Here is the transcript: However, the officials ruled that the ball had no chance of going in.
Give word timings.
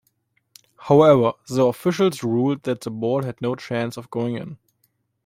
However, 0.79 1.33
the 1.47 1.63
officials 1.65 2.23
ruled 2.23 2.63
that 2.63 2.81
the 2.81 2.89
ball 2.89 3.21
had 3.21 3.39
no 3.39 3.53
chance 3.55 3.97
of 3.97 4.09
going 4.09 4.35
in. 4.35 4.57